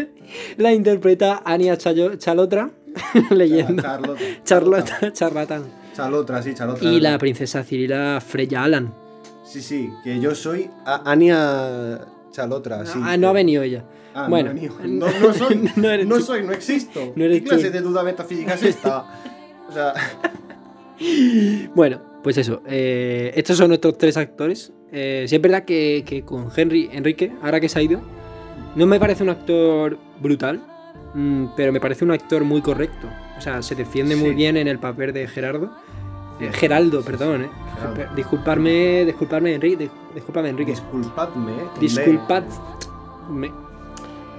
La 0.57 0.73
interpreta 0.73 1.43
Ania 1.45 1.77
Chalotra, 1.77 2.71
leyenda. 3.31 3.81
Charlotte. 3.83 4.43
Charlota, 4.43 5.13
charlatán. 5.13 5.63
Chalotra, 5.95 6.41
sí, 6.43 6.53
Chalotra. 6.53 6.89
Y 6.91 6.99
la 6.99 7.17
princesa 7.17 7.63
Cirila 7.63 8.19
Freya 8.25 8.63
Alan. 8.63 8.93
Sí, 9.45 9.61
sí, 9.61 9.89
que 10.03 10.19
yo 10.19 10.35
soy 10.35 10.69
a- 10.85 11.09
Ania 11.09 12.01
Chalotra, 12.31 12.85
sí. 12.85 12.99
ah, 13.01 13.15
no 13.17 13.29
ha 13.29 13.31
venido 13.33 13.63
ella. 13.63 13.85
Ah, 14.13 14.27
bueno, 14.29 14.53
no, 14.53 14.61
no, 14.87 15.19
no 15.19 15.33
soy, 15.33 15.55
no 15.57 15.71
no, 15.75 15.89
eres 15.89 16.07
tú. 16.09 16.19
soy, 16.21 16.43
no 16.43 16.51
existo. 16.51 17.13
No 17.15 17.23
eres 17.25 17.41
¿Qué 17.41 17.49
clase 17.49 17.69
de 17.69 17.81
duda 17.81 18.03
metafísica 18.03 18.53
es 18.55 18.63
esta? 18.63 19.05
O 19.69 19.71
sea, 19.73 19.93
Bueno, 21.75 22.01
pues 22.23 22.37
eso. 22.37 22.61
eh, 22.67 23.31
estos 23.35 23.57
son 23.57 23.69
nuestros 23.69 23.97
tres 23.97 24.17
actores. 24.17 24.71
Eh, 24.91 25.25
sí 25.27 25.35
es 25.35 25.41
verdad 25.41 25.63
que, 25.65 26.03
que 26.05 26.23
con 26.23 26.49
Henry 26.55 26.89
Enrique, 26.91 27.33
ahora 27.41 27.59
que 27.59 27.67
se 27.69 27.79
ha 27.79 27.81
ido, 27.81 28.01
no 28.75 28.85
me 28.85 28.99
parece 28.99 29.23
un 29.23 29.29
actor 29.29 29.97
brutal, 30.21 30.65
pero 31.55 31.71
me 31.71 31.79
parece 31.79 32.03
un 32.05 32.11
actor 32.11 32.43
muy 32.43 32.61
correcto. 32.61 33.07
O 33.37 33.41
sea, 33.41 33.61
se 33.61 33.75
defiende 33.75 34.15
muy 34.15 34.33
bien 34.33 34.57
en 34.57 34.67
el 34.67 34.79
papel 34.79 35.13
de 35.13 35.27
Gerardo. 35.27 35.71
Eh, 36.39 36.51
Geraldo, 36.53 37.01
perdón, 37.03 37.43
eh. 37.43 37.49
Geraldo. 37.79 38.15
Disculparme, 38.15 39.05
disculparme, 39.05 39.53
Enrique. 39.55 39.85
dis- 39.85 39.91
Disculpame, 40.15 40.49
Enrique. 40.49 40.71
disculpadme. 40.71 41.51
eh, 41.53 41.65
Disculpadme. 41.79 43.51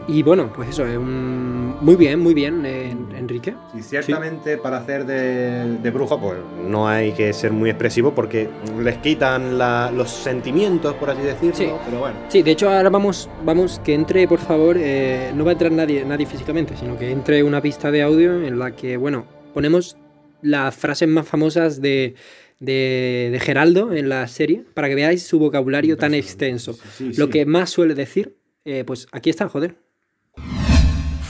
Y 0.08 0.22
bueno, 0.22 0.52
pues 0.54 0.68
eso, 0.68 0.86
es 0.86 0.96
un... 0.96 1.74
muy 1.80 1.96
bien, 1.96 2.20
muy 2.20 2.32
bien, 2.32 2.64
eh, 2.64 2.96
Enrique. 3.16 3.54
Y 3.76 3.82
ciertamente 3.82 4.56
para 4.56 4.76
hacer 4.78 5.04
de, 5.04 5.78
de 5.78 5.90
brujo, 5.90 6.20
pues 6.20 6.38
no 6.64 6.86
hay 6.86 7.10
que 7.12 7.32
ser 7.32 7.52
muy 7.52 7.70
expresivo 7.70 8.14
porque 8.14 8.48
les 8.80 8.98
quitan 8.98 9.58
la- 9.58 9.90
los 9.92 10.08
sentimientos, 10.10 10.94
por 10.94 11.10
así 11.10 11.22
decirlo. 11.22 11.54
Sí. 11.56 11.68
Pero 11.86 11.98
bueno. 11.98 12.16
Sí, 12.28 12.42
de 12.42 12.52
hecho 12.52 12.70
ahora 12.70 12.88
vamos, 12.88 13.28
vamos, 13.44 13.80
que 13.84 13.94
entre, 13.94 14.28
por 14.28 14.38
favor, 14.38 14.76
eh, 14.78 15.32
no 15.34 15.44
va 15.44 15.50
a 15.50 15.52
entrar 15.54 15.72
nadie, 15.72 16.04
nadie 16.04 16.24
físicamente, 16.26 16.76
sino 16.76 16.96
que 16.96 17.10
entre 17.10 17.42
una 17.42 17.60
pista 17.60 17.90
de 17.90 18.02
audio 18.02 18.40
en 18.46 18.60
la 18.60 18.76
que, 18.76 18.96
bueno, 18.96 19.26
ponemos 19.54 19.96
las 20.40 20.76
frases 20.76 21.08
más 21.08 21.26
famosas 21.26 21.80
de, 21.80 22.14
de, 22.60 23.30
de 23.32 23.40
Geraldo 23.40 23.92
en 23.92 24.08
la 24.08 24.28
serie, 24.28 24.62
para 24.72 24.88
que 24.88 24.94
veáis 24.94 25.24
su 25.24 25.40
vocabulario 25.40 25.96
tan 25.96 26.14
extenso. 26.14 26.74
Sí, 26.74 27.12
sí, 27.12 27.20
Lo 27.20 27.28
que 27.28 27.44
más 27.44 27.70
suele 27.70 27.96
decir, 27.96 28.36
eh, 28.64 28.84
pues 28.86 29.08
aquí 29.10 29.30
está, 29.30 29.48
joder. 29.48 29.84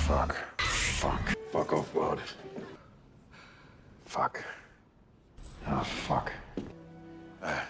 Fuck. 0.07 0.35
Fuck. 0.59 1.35
Fuck 1.51 1.73
off, 1.73 1.93
bud. 1.93 2.19
Fuck. 4.07 4.39
Oh, 5.69 5.83
fuck. 6.07 6.31
Ah. 7.43 7.69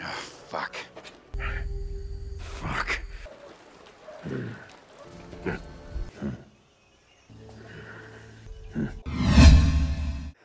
Ah, 0.00 0.12
fuck. 0.50 0.74
Fuck. 2.60 2.88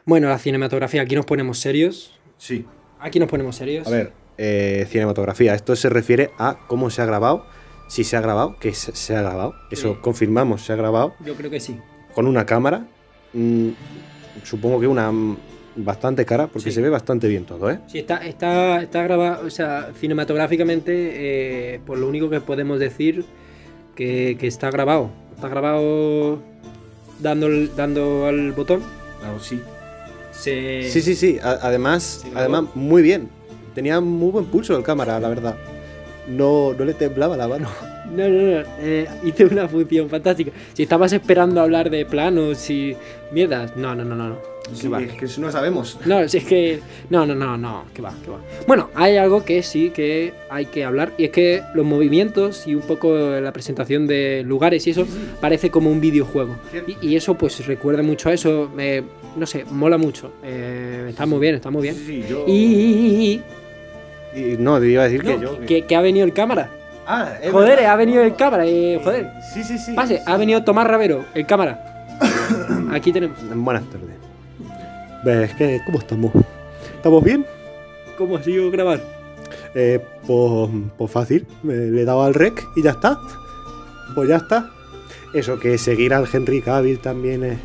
Bueno, 0.06 0.30
la 0.30 0.38
cinematografía, 0.38 1.02
aquí 1.02 1.16
nos 1.16 1.26
ponemos 1.26 1.58
serios. 1.58 2.20
Sí. 2.38 2.68
Aquí 3.00 3.20
nos 3.20 3.30
ponemos 3.30 3.56
serios. 3.56 3.88
A 3.88 3.90
ver, 3.90 4.14
eh, 4.38 4.86
cinematografía. 4.92 5.56
Esto 5.56 5.76
se 5.76 5.90
refiere 5.90 6.30
a 6.38 6.60
cómo 6.68 6.92
se 6.92 7.02
ha 7.02 7.06
grabado. 7.06 7.48
Si 7.92 8.06
se 8.06 8.16
ha 8.16 8.22
grabado, 8.22 8.56
que 8.58 8.74
se, 8.74 8.96
se 8.96 9.18
ha 9.18 9.22
grabado. 9.22 9.54
Eso 9.70 9.94
Sí. 9.96 10.00
confirmamos, 10.02 10.62
se 10.66 10.72
ha 10.72 10.78
grabado 10.78 11.14
Yo 11.26 11.36
creo 11.36 11.52
que 11.52 11.60
sí. 11.60 11.78
con 12.16 12.26
una 12.26 12.46
cámara. 12.46 12.86
mm, 13.34 13.70
supongo 14.44 14.80
que 14.80 14.88
una 14.88 15.12
mm, 15.12 15.38
bastante 15.76 16.24
cara, 16.26 16.48
porque 16.48 16.70
Sí. 16.70 16.76
se 16.76 16.82
ve 16.82 16.90
bastante 16.90 17.28
bien 17.28 17.44
todo, 17.46 17.70
¿eh? 17.70 17.80
Sí, 17.88 18.00
está, 18.00 18.18
está, 18.26 18.82
está 18.82 19.04
grabado, 19.04 19.46
o 19.46 19.50
sea, 19.50 19.90
cinematográficamente, 20.00 20.92
eh, 21.76 21.80
por 21.86 21.98
lo 21.98 22.08
único 22.08 22.30
que 22.30 22.40
podemos 22.40 22.80
decir 22.80 23.26
que, 23.96 24.38
que 24.40 24.48
está 24.48 24.72
grabado. 24.72 25.10
Está 25.36 25.50
grabado 25.50 26.40
dando, 27.20 27.48
el- 27.48 27.76
dando 27.76 28.26
al 28.26 28.54
botón. 28.54 28.82
Claro, 29.20 29.40
sí. 29.42 29.62
Se... 30.32 30.90
Sí, 30.90 31.02
sí, 31.02 31.16
sí. 31.16 31.40
A- 31.44 31.60
además, 31.62 32.26
además, 32.36 32.66
muy 32.74 33.02
bien. 33.02 33.30
Tenía 33.76 34.00
muy 34.00 34.32
buen 34.32 34.46
pulso 34.46 34.78
el 34.78 34.84
cámara, 34.84 35.20
la 35.20 35.28
verdad. 35.30 35.56
No, 36.32 36.74
no 36.74 36.86
le 36.86 36.94
temblaba 36.94 37.36
la 37.38 37.48
mano. 37.48 37.68
No, 38.12 38.28
no, 38.28 38.42
no. 38.60 38.64
eh, 38.82 39.08
hice 39.24 39.46
una 39.46 39.70
función 39.70 40.10
fantástica. 40.10 40.52
Si 40.74 40.84
estabas 40.84 41.14
esperando 41.14 41.62
hablar 41.62 41.90
de 41.90 42.06
planos 42.06 42.70
y 42.70 42.94
mierdas. 43.32 43.78
No, 43.78 43.96
no, 43.96 44.04
no, 44.04 44.16
no. 44.16 44.28
no. 44.32 44.36
Sí, 44.74 44.82
¿Qué 44.82 44.88
va? 44.90 45.02
es 45.02 45.14
que 45.14 45.26
eso 45.26 45.40
no 45.40 45.50
sabemos. 45.50 45.98
No, 46.06 46.28
si 46.28 46.40
es 46.40 46.44
que. 46.44 46.82
No, 47.10 47.26
no, 47.26 47.34
no, 47.36 47.56
no. 47.58 47.86
Que 47.94 48.02
va, 48.02 48.14
que 48.22 48.30
va. 48.30 48.40
Bueno, 48.68 48.90
hay 48.96 49.16
algo 49.16 49.46
que 49.46 49.64
sí 49.64 49.92
que 49.92 50.34
hay 50.50 50.66
que 50.66 50.84
hablar. 50.84 51.14
Y 51.18 51.24
es 51.24 51.30
que 51.32 51.62
los 51.74 51.86
movimientos 51.86 52.68
y 52.68 52.76
un 52.76 52.82
poco 52.82 53.16
la 53.18 53.54
presentación 53.54 54.08
de 54.08 54.44
lugares 54.46 54.86
y 54.88 54.90
eso 54.90 55.08
parece 55.40 55.70
como 55.70 55.90
un 55.90 56.02
videojuego. 56.02 56.58
Y, 57.02 57.12
y 57.12 57.16
eso, 57.16 57.36
pues 57.36 57.66
recuerda 57.66 58.04
mucho 58.04 58.28
a 58.28 58.34
eso. 58.34 58.70
me- 58.76 59.04
no 59.38 59.46
sé, 59.46 59.64
mola 59.72 59.98
mucho. 59.98 60.34
Eh, 60.44 61.06
está 61.12 61.26
muy 61.26 61.40
bien, 61.40 61.56
está 61.56 61.70
muy 61.72 61.84
bien. 61.84 61.96
Sí, 61.96 62.06
sí, 62.06 62.26
yo... 62.30 62.44
Y, 62.46 63.42
y- 64.36 64.58
no, 64.58 64.80
te 64.80 64.88
iba 64.88 65.04
a 65.04 65.06
decir 65.10 65.24
no, 65.24 65.32
que 65.32 65.40
yo... 65.42 65.60
que, 65.66 65.86
que 65.86 65.96
ha 65.96 66.02
venido 66.02 66.26
el 66.26 66.34
cámara. 66.34 66.70
Ah, 67.08 67.34
es 67.42 67.52
Joder, 67.52 67.78
verdad. 67.78 67.92
ha 67.92 67.96
venido 67.96 68.22
el 68.24 68.36
cámara. 68.36 68.66
eh, 68.66 69.00
joder. 69.04 69.32
Sí, 69.54 69.64
sí, 69.64 69.78
sí. 69.78 69.94
Pase, 69.94 70.22
ha 70.26 70.38
venido 70.38 70.64
Tomás 70.64 70.88
Ravero, 70.88 71.26
el 71.34 71.46
cámara. 71.46 72.18
Aquí 72.92 73.12
tenemos. 73.12 73.38
Buenas 73.56 73.84
tardes. 73.86 74.10
¿Ves 75.24 75.54
que 75.56 75.82
cómo 75.86 76.00
estamos? 76.00 76.32
¿Estamos 76.96 77.24
bien? 77.24 77.46
¿Cómo 78.18 78.38
ha 78.38 78.44
sido 78.44 78.70
grabar? 78.72 79.00
Eh, 79.76 80.00
pues, 80.28 80.70
pues 80.98 81.12
fácil. 81.12 81.48
Me- 81.64 81.74
le 81.76 82.02
he 82.02 82.06
dado 82.06 82.24
al 82.24 82.34
rec 82.34 82.64
y 82.76 82.84
ya 82.84 82.92
está. 82.92 83.18
Pues 84.16 84.30
ya 84.30 84.38
está. 84.38 84.70
Eso 85.34 85.60
que 85.60 85.78
seguir 85.78 86.14
al 86.14 86.28
Henry 86.32 86.62
Cavill 86.62 87.00
también 87.00 87.44
es. 87.44 87.58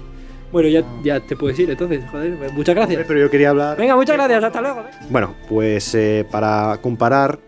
Bueno, 0.56 0.70
ya, 0.70 0.82
ya 1.02 1.20
te 1.20 1.36
puedes 1.36 1.58
ir 1.58 1.68
entonces, 1.68 2.02
joder. 2.10 2.34
pues 2.38 2.50
Muchas 2.54 2.75
gracias. 2.75 3.04
Pero 3.06 3.20
yo 3.20 3.30
quería 3.30 3.50
hablar. 3.50 3.76
Venga, 3.76 3.94
muchas 3.94 4.16
gracias, 4.16 4.42
hasta 4.42 4.62
luego. 4.62 4.84
Bueno, 5.10 5.34
pues 5.50 5.94
eh, 5.94 6.25
para 6.30 6.78
comparar 6.80 7.40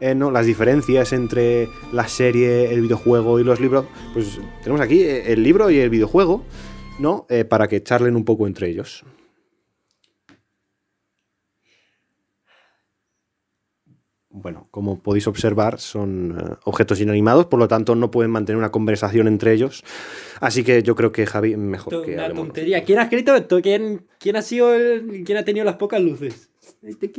eh, 0.00 0.16
¿no? 0.16 0.32
las 0.32 0.46
diferencias 0.46 1.12
entre 1.12 1.68
la 1.92 2.08
serie, 2.08 2.74
el 2.74 2.80
videojuego 2.80 3.38
y 3.38 3.44
los 3.44 3.60
libros, 3.60 3.84
pues 4.12 4.40
tenemos 4.64 4.80
aquí 4.80 5.00
eh, 5.00 5.32
el 5.32 5.44
libro 5.44 5.70
y 5.70 5.78
el 5.78 5.90
videojuego, 5.90 6.42
¿no? 6.98 7.24
Eh, 7.28 7.44
para 7.44 7.68
que 7.68 7.84
charlen 7.84 8.16
un 8.16 8.24
poco 8.24 8.48
entre 8.48 8.68
ellos. 8.68 9.04
Bueno, 14.38 14.68
como 14.70 15.00
podéis 15.00 15.26
observar, 15.28 15.80
son 15.80 16.36
eh, 16.38 16.54
objetos 16.64 17.00
inanimados, 17.00 17.46
por 17.46 17.58
lo 17.58 17.68
tanto 17.68 17.94
no 17.94 18.10
pueden 18.10 18.30
mantener 18.30 18.58
una 18.58 18.70
conversación 18.70 19.28
entre 19.28 19.52
ellos. 19.54 19.82
Así 20.40 20.62
que 20.62 20.82
yo 20.82 20.94
creo 20.94 21.10
que 21.10 21.24
Javi, 21.24 21.56
mejor 21.56 22.02
que 22.04 22.12
una 22.12 22.24
hablemos. 22.24 22.44
tontería. 22.48 22.84
¿Quién 22.84 22.98
ha 22.98 23.04
escrito 23.04 23.34
esto? 23.34 23.62
¿Quién, 23.62 24.06
quién 24.18 24.36
ha 24.36 24.42
sido 24.42 24.74
el. 24.74 25.22
¿Quién 25.24 25.38
ha 25.38 25.44
tenido 25.44 25.64
las 25.64 25.76
pocas 25.76 26.02
luces? 26.02 26.50
Este. 26.82 27.10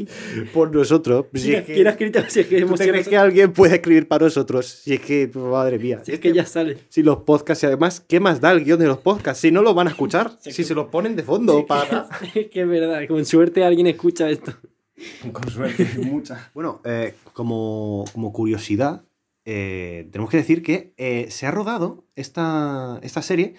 Por 0.54 0.74
nosotros. 0.76 1.26
si 1.34 1.42
¿Quién, 1.48 1.56
es 1.62 1.66
que- 1.66 1.74
quién 1.74 1.88
ha 1.88 1.90
escrito? 1.92 2.20
Si 2.28 2.40
es 2.42 2.48
que 2.48 2.62
¿Tú 2.62 2.76
te 2.76 2.88
crees 2.88 3.08
que 3.08 3.18
alguien 3.18 3.52
puede 3.52 3.76
escribir 3.76 4.08
para 4.08 4.26
nosotros? 4.26 4.68
Si 4.68 4.94
es 4.94 5.00
que, 5.00 5.28
madre 5.34 5.80
mía. 5.80 6.02
Si 6.06 6.12
es 6.12 6.20
que 6.20 6.32
ya 6.34 6.46
sale. 6.46 6.78
Si 6.90 7.02
los 7.02 7.18
podcasts, 7.24 7.64
y 7.64 7.66
además, 7.66 8.00
¿qué 8.08 8.20
más 8.20 8.40
da 8.42 8.52
el 8.52 8.64
guion 8.64 8.78
de 8.78 8.86
los 8.86 9.00
podcasts? 9.00 9.42
Si 9.42 9.50
no 9.52 9.64
lo 9.64 9.74
van 9.74 9.88
a 9.88 9.90
escuchar, 9.90 10.32
Si 10.40 10.52
si 10.52 10.58
que- 10.58 10.68
se 10.68 10.76
los 10.76 10.88
ponen 10.88 11.16
de 11.16 11.24
fondo 11.24 11.66
para... 11.66 12.08
Es 12.36 12.48
que 12.50 12.62
es 12.62 12.68
verdad, 12.70 13.08
con 13.08 13.26
suerte 13.26 13.64
alguien 13.64 13.88
escucha 13.88 14.30
esto. 14.30 14.54
Con 15.32 15.50
suerte. 15.50 15.88
Bueno, 16.54 16.82
eh, 16.84 17.16
como, 17.34 18.06
como 18.13 18.34
curiosidad, 18.34 19.06
eh, 19.46 20.08
tenemos 20.12 20.30
que 20.30 20.38
decir 20.38 20.63
que 20.63 20.94
eh, 20.98 21.27
se 21.30 21.46
ha 21.46 21.51
rodado 21.51 22.06
esta, 22.16 23.00
esta 23.04 23.22
serie, 23.22 23.56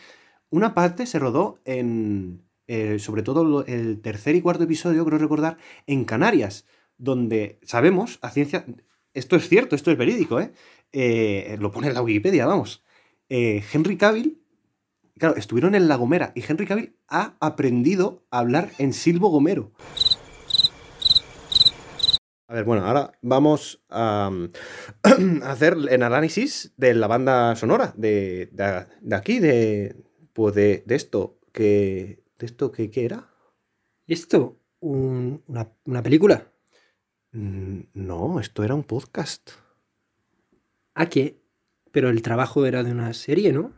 una 0.50 0.74
parte 0.74 1.06
se 1.06 1.18
rodó 1.18 1.60
en, 1.64 2.42
sobre 2.98 3.22
todo 3.22 3.64
el 3.66 4.00
tercer 4.00 4.34
y 4.34 4.42
cuarto 4.42 4.64
episodio, 4.64 5.04
creo 5.04 5.18
recordar, 5.18 5.58
en 5.86 6.04
Canarias, 6.04 6.66
donde 6.96 7.58
sabemos 7.62 8.18
a 8.22 8.30
ciencia, 8.30 8.66
esto 9.14 9.36
es 9.36 9.48
cierto, 9.48 9.76
esto 9.76 9.90
es 9.90 9.98
verídico, 9.98 10.40
¿eh? 10.40 10.52
Lo 11.60 11.70
pone 11.70 11.88
en 11.88 11.94
la 11.94 12.02
Wikipedia, 12.02 12.46
vamos. 12.46 12.82
Henry 13.28 13.96
Cavill, 13.96 14.42
claro, 15.18 15.36
estuvieron 15.36 15.74
en 15.74 15.88
La 15.88 15.96
Gomera 15.96 16.32
y 16.34 16.42
Henry 16.46 16.66
Cavill 16.66 16.96
ha 17.08 17.36
aprendido 17.40 18.26
a 18.30 18.38
hablar 18.38 18.70
en 18.78 18.92
silbo 18.92 19.28
gomero. 19.28 19.72
A 22.50 22.54
ver, 22.54 22.64
bueno, 22.64 22.84
ahora 22.86 23.12
vamos 23.20 23.82
a, 23.90 24.30
a 25.02 25.10
hacer 25.50 25.76
el 25.90 26.02
análisis 26.02 26.72
de 26.78 26.94
la 26.94 27.06
banda 27.06 27.54
sonora 27.56 27.92
de, 27.96 28.48
de- 28.52 28.86
de 29.02 29.16
aquí, 29.16 29.38
de, 29.38 29.96
pues 30.32 30.54
de, 30.54 30.82
de 30.86 30.94
esto, 30.94 31.38
que, 31.52 32.22
¿de 32.38 32.46
esto 32.46 32.72
que 32.72 32.90
qué 32.90 33.04
era? 33.04 33.28
¿Esto? 34.06 34.58
Un- 34.80 35.42
una, 35.46 35.68
una 35.84 36.02
película? 36.02 36.50
Mm, 37.32 37.80
No, 37.92 38.40
esto 38.40 38.64
era 38.64 38.74
un 38.74 38.84
podcast. 38.84 39.50
¿A 40.94 41.06
qué? 41.10 41.42
Pero 41.92 42.08
el 42.08 42.22
trabajo 42.22 42.64
era 42.64 42.82
de 42.82 42.92
una 42.92 43.12
serie, 43.12 43.52
¿no? 43.52 43.72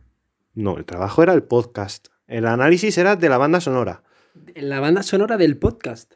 No, 0.53 0.77
el 0.77 0.85
trabajo 0.85 1.23
era 1.23 1.33
el 1.33 1.43
podcast. 1.43 2.07
El 2.27 2.45
análisis 2.47 2.97
era 2.97 3.17
de 3.17 3.27
la 3.27 3.37
banda 3.37 3.59
sonora. 3.59 4.03
La 4.55 4.79
banda 4.79 5.03
sonora 5.03 5.35
del 5.35 5.57
podcast. 5.57 6.13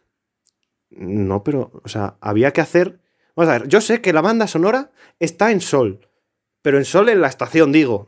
No, 0.96 1.44
pero, 1.44 1.72
o 1.84 1.90
sea, 1.90 2.18
había 2.22 2.52
que 2.52 2.62
hacer... 2.62 3.00
Vamos 3.36 3.54
a 3.54 3.60
ver, 3.60 3.68
yo 3.68 3.82
sé 3.82 4.02
que 4.02 4.14
la 4.14 4.22
banda 4.22 4.48
sonora 4.48 4.92
está 5.20 5.52
en 5.52 5.62
Sol, 5.62 6.08
pero 6.62 6.78
en 6.78 6.86
Sol 6.86 7.10
en 7.10 7.22
la 7.22 7.28
estación, 7.28 7.72
digo. 7.72 8.08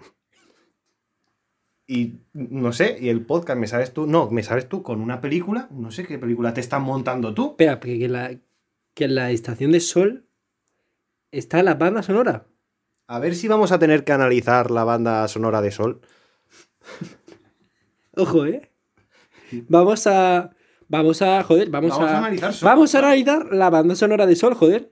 y 1.85 2.19
no 2.33 2.71
sé, 2.71 2.97
y 2.99 3.09
el 3.09 3.25
podcast 3.25 3.59
me 3.59 3.67
sabes 3.67 3.93
tú, 3.93 4.07
no, 4.07 4.29
me 4.31 4.43
sabes 4.43 4.69
tú 4.69 4.83
con 4.83 5.01
una 5.01 5.19
película, 5.19 5.67
no 5.71 5.91
sé 5.91 6.05
qué 6.05 6.17
película 6.17 6.53
te 6.53 6.61
están 6.61 6.83
montando 6.83 7.33
tú. 7.33 7.51
Espera, 7.51 7.79
que 7.79 8.07
la, 8.07 8.37
que 8.93 9.05
en 9.05 9.15
la 9.15 9.31
estación 9.31 9.73
de 9.73 9.81
sol 9.81 10.27
está 11.31 11.61
la 11.63 11.75
banda 11.75 12.03
sonora. 12.03 12.47
A 13.07 13.19
ver 13.19 13.35
si 13.35 13.47
vamos 13.47 13.71
a 13.71 13.79
tener 13.79 14.03
que 14.03 14.11
analizar 14.11 14.69
la 14.69 14.83
banda 14.83 15.25
sonora 15.29 15.61
de 15.61 15.71
Sol. 15.71 16.01
Ojo, 18.15 18.45
¿eh? 18.45 18.69
Vamos 19.69 20.07
a. 20.07 20.51
Vamos 20.89 21.21
a. 21.21 21.43
Joder, 21.43 21.69
vamos, 21.69 21.91
Vamos 21.91 22.09
a. 22.09 22.15
a 22.15 22.17
analizar 22.19 22.53
Sol. 22.53 22.65
Vamos 22.69 22.95
a 22.95 22.99
analizar 22.99 23.45
la 23.53 23.69
banda 23.69 23.95
sonora 23.95 24.25
de 24.25 24.35
Sol, 24.35 24.53
joder. 24.53 24.91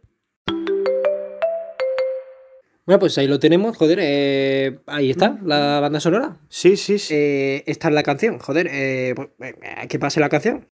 Bueno, 2.86 3.00
pues 3.00 3.18
ahí 3.18 3.28
lo 3.28 3.40
tenemos, 3.40 3.78
joder. 3.78 3.98
eh, 4.02 4.80
ahí 4.86 5.10
está, 5.10 5.40
la 5.44 5.80
banda 5.80 6.00
sonora. 6.00 6.38
Sí, 6.50 6.78
sí, 6.78 7.00
sí. 7.00 7.16
Eh, 7.16 7.64
esta 7.66 7.88
es 7.88 7.94
la 7.96 8.04
canción, 8.04 8.38
joder. 8.40 8.68
eh, 8.70 9.16
pues, 9.16 9.56
que 9.90 9.98
pase 10.00 10.20
la 10.20 10.30
canción. 10.30 10.68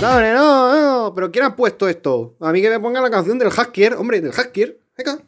No, 0.00 0.10
hombre, 0.12 0.32
no, 0.32 0.80
no, 1.08 1.14
pero 1.14 1.32
¿quién 1.32 1.44
ha 1.44 1.56
puesto 1.56 1.88
esto? 1.88 2.36
A 2.40 2.52
mí 2.52 2.62
que 2.62 2.70
me 2.70 2.78
ponga 2.78 3.00
la 3.00 3.10
canción 3.10 3.36
del 3.36 3.48
Haskier, 3.50 3.94
hombre, 3.94 4.20
del 4.20 4.30
Haskier. 4.30 4.78
Venga, 4.96 5.18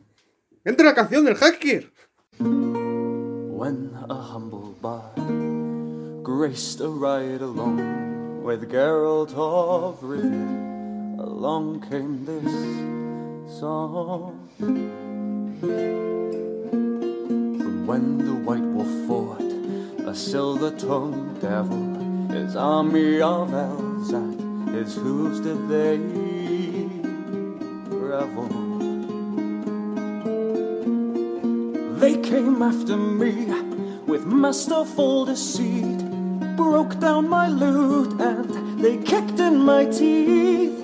entre 0.65 0.85
la 0.87 0.95
canción 0.95 1.25
del 1.25 1.37
Haskier. 1.37 1.91
When 2.39 3.95
a 4.09 4.15
humble 4.15 4.75
bard 4.81 6.23
graced 6.23 6.81
a 6.81 6.89
ride 6.89 7.43
along 7.43 8.43
with 8.43 8.71
Geralt 8.71 9.35
of 9.35 10.01
Rivia, 10.01 11.19
along 11.21 11.81
came 11.89 12.25
this 12.25 13.59
song. 13.59 14.49
From 17.59 17.87
when 17.87 18.19
the 18.19 18.35
White 18.45 18.63
Wolf 18.63 18.89
fought 19.07 19.41
a 20.07 20.15
silver-tongued 20.15 21.41
devil, 21.41 21.99
his 22.35 22.57
army 22.57 23.21
of 23.21 23.53
elves 23.53 24.13
at 24.13 24.41
his 24.75 24.95
hooves 24.95 25.41
did 25.41 25.69
they 25.69 25.99
They 32.01 32.17
came 32.17 32.63
after 32.63 32.97
me 32.97 33.45
with 34.07 34.25
masterful 34.25 35.27
deceit, 35.27 35.99
broke 36.57 36.99
down 36.99 37.29
my 37.29 37.47
loot 37.47 38.19
and 38.19 38.81
they 38.83 38.97
kicked 38.97 39.39
in 39.39 39.59
my 39.59 39.85
teeth, 39.85 40.83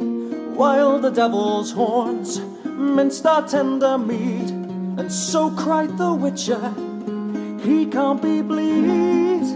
while 0.61 0.99
the 0.99 1.09
devil's 1.09 1.73
horns 1.73 2.39
minced 2.67 3.25
our 3.25 3.49
tender 3.49 3.97
meat, 3.97 4.51
and 4.99 5.11
so 5.11 5.51
cried 5.53 5.97
the 5.97 6.13
witcher, 6.13 6.75
he 7.63 7.87
can't 7.87 8.21
be 8.21 8.43
bleed. 8.43 9.47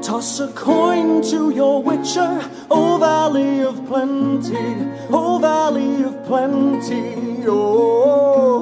Toss 0.00 0.38
a 0.38 0.46
coin 0.52 1.22
to 1.22 1.50
your 1.50 1.82
witcher, 1.82 2.40
O 2.70 2.98
Valley 2.98 3.62
of 3.62 3.84
Plenty, 3.88 4.76
O 5.10 5.40
Valley 5.40 6.04
of 6.04 6.24
Plenty, 6.24 7.44
oh. 7.48 8.59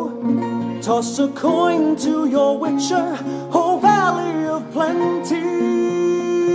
Toss 0.88 1.18
a 1.18 1.28
coin 1.28 1.96
to 1.96 2.26
your 2.26 2.56
witcher, 2.58 3.18
O 3.52 3.78
Valley 3.78 4.46
of 4.48 4.62
Plenty. 4.72 6.48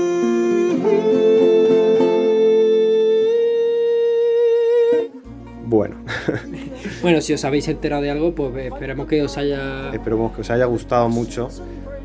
Bueno, 5.65 5.96
Bueno, 7.02 7.22
si 7.22 7.34
os 7.34 7.43
habéis 7.46 7.67
enterado 7.67 8.02
de 8.02 8.12
algo, 8.12 8.36
pues 8.36 8.56
eh, 8.56 8.67
esperemos 8.67 9.08
que 9.08 9.22
os 9.24 9.38
haya. 9.38 9.91
esperemos 9.93 10.34
que 10.34 10.41
os 10.41 10.50
haya 10.50 10.65
gustado 10.65 11.10
mucho 11.10 11.50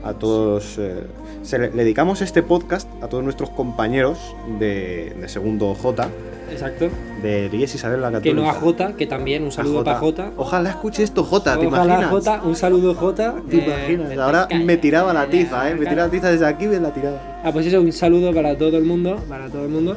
a 0.03 0.15
todos. 0.15 0.77
eh, 0.79 1.05
se 1.43 1.59
le, 1.59 1.71
le 1.71 1.85
dedicamos 1.85 2.21
este 2.23 2.43
podcast 2.43 2.89
a 3.03 3.09
todos 3.09 3.25
nuestros 3.25 3.51
compañeros 3.51 4.19
de, 4.59 5.15
de 5.21 5.29
segundo 5.29 5.75
J, 5.75 6.09
Exacto. 6.51 6.89
de 7.23 7.49
Ries 7.49 7.75
Isabel 7.75 8.01
la 8.01 8.21
Que 8.21 8.33
no 8.35 8.43
a 8.43 8.47
Católica. 8.53 8.61
Jota, 8.61 8.93
que 8.97 9.07
también 9.07 9.43
un 9.45 9.53
saludo 9.53 9.85
para 9.85 9.99
Jota. 9.99 10.31
Ojalá 10.37 10.71
escuche 10.71 11.03
esto 11.03 11.25
J, 11.25 11.59
¿te 11.59 11.67
Ojalá 11.67 11.85
imaginas? 11.85 12.11
Jota, 12.11 12.43
un 12.45 12.57
saludo 12.57 12.95
Jota. 12.95 13.35
¿Te 13.49 13.57
Eh, 13.59 13.93
imaginas? 13.93 14.19
Ahora 14.19 14.49
me 14.65 14.77
tiraba 14.77 15.13
la 15.13 15.27
tiza, 15.27 15.69
¿eh? 15.71 15.75
Me 15.75 15.81
tiraba 15.87 16.07
la 16.07 16.11
tiza 16.11 16.31
desde 16.31 16.47
aquí 16.47 16.65
y 16.65 16.69
me 16.69 16.81
la 16.81 16.93
tiraba. 16.93 17.41
Ah, 17.45 17.51
pues 17.53 17.67
eso, 17.67 17.81
un 17.81 17.93
saludo 17.93 18.33
para 18.33 18.57
todo 18.57 18.77
el 18.79 18.85
mundo, 18.85 19.17
para 19.29 19.49
todo 19.49 19.63
el 19.65 19.71
mundo. 19.71 19.97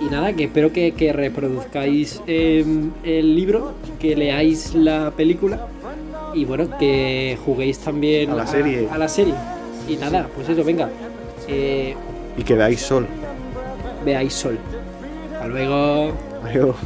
Y 0.00 0.04
nada, 0.06 0.32
que 0.34 0.44
espero 0.44 0.72
que, 0.72 0.92
que 0.92 1.12
reproduzcáis 1.12 2.20
eh, 2.26 2.64
el 3.04 3.34
libro, 3.34 3.72
que 3.98 4.14
leáis 4.14 4.74
la 4.74 5.10
película 5.16 5.66
y 6.34 6.44
bueno, 6.44 6.68
que 6.78 7.38
juguéis 7.46 7.78
también 7.78 8.30
A 8.30 8.34
la 8.34 8.46
serie. 8.46 8.88
A, 8.92 8.98
la 8.98 9.08
serie. 9.08 9.32
Y 9.88 9.96
nada, 9.96 10.28
pues 10.34 10.48
eso, 10.50 10.62
venga. 10.64 10.90
eh, 11.48 11.94
Y 12.36 12.42
que 12.42 12.54
veáis 12.54 12.80
sol. 12.80 13.06
veáis 14.04 14.34
sol. 14.34 14.58
Hasta 15.36 15.48
luego. 15.48 16.14
Adiós. 16.44 16.76